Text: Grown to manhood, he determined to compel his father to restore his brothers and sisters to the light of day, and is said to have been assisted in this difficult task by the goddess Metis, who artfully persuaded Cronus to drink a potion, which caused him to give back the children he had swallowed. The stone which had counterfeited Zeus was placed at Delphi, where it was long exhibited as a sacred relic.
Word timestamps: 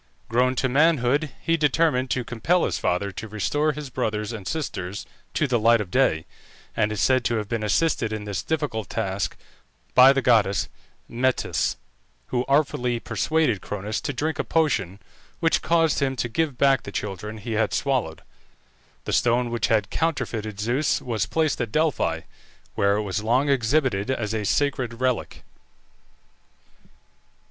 Grown 0.29 0.55
to 0.55 0.67
manhood, 0.67 1.29
he 1.39 1.55
determined 1.57 2.09
to 2.09 2.23
compel 2.25 2.65
his 2.65 2.79
father 2.79 3.11
to 3.11 3.27
restore 3.27 3.73
his 3.73 3.91
brothers 3.91 4.33
and 4.33 4.47
sisters 4.47 5.05
to 5.35 5.45
the 5.45 5.59
light 5.59 5.79
of 5.79 5.91
day, 5.91 6.25
and 6.75 6.91
is 6.91 6.99
said 6.99 7.23
to 7.25 7.35
have 7.35 7.47
been 7.47 7.61
assisted 7.61 8.11
in 8.11 8.23
this 8.23 8.41
difficult 8.41 8.89
task 8.89 9.37
by 9.93 10.11
the 10.11 10.23
goddess 10.23 10.69
Metis, 11.07 11.77
who 12.29 12.43
artfully 12.47 12.99
persuaded 12.99 13.61
Cronus 13.61 14.01
to 14.01 14.11
drink 14.11 14.39
a 14.39 14.43
potion, 14.43 14.99
which 15.39 15.61
caused 15.61 15.99
him 15.99 16.15
to 16.15 16.27
give 16.27 16.57
back 16.57 16.81
the 16.81 16.91
children 16.91 17.37
he 17.37 17.51
had 17.51 17.71
swallowed. 17.71 18.23
The 19.05 19.13
stone 19.13 19.51
which 19.51 19.67
had 19.67 19.91
counterfeited 19.91 20.59
Zeus 20.59 20.99
was 20.99 21.27
placed 21.27 21.61
at 21.61 21.71
Delphi, 21.71 22.21
where 22.73 22.95
it 22.95 23.03
was 23.03 23.21
long 23.23 23.49
exhibited 23.49 24.09
as 24.09 24.33
a 24.33 24.45
sacred 24.45 24.99
relic. 24.99 25.43